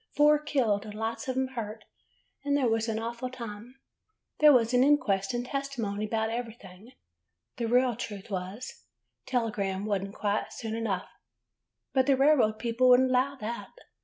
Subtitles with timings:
[0.15, 1.85] Four killed, and lots of 'em hurt,
[2.43, 3.75] and there was an awful time!
[4.39, 6.93] There was an inquest and tes timony 'bout everything.
[7.57, 8.81] The real truth was—
[9.27, 11.07] telegram was n't quite soon enough;
[11.93, 13.69] but the railroad people would n't allow that.